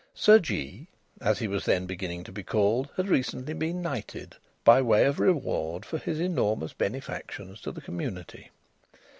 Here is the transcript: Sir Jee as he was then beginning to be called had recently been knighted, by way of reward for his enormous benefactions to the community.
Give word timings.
Sir 0.15 0.39
Jee 0.39 0.87
as 1.21 1.37
he 1.37 1.47
was 1.47 1.63
then 1.65 1.85
beginning 1.85 2.23
to 2.23 2.31
be 2.31 2.41
called 2.41 2.89
had 2.97 3.07
recently 3.07 3.53
been 3.53 3.83
knighted, 3.83 4.35
by 4.63 4.81
way 4.81 5.05
of 5.05 5.19
reward 5.19 5.85
for 5.85 5.99
his 5.99 6.19
enormous 6.19 6.73
benefactions 6.73 7.61
to 7.61 7.71
the 7.71 7.81
community. 7.81 8.49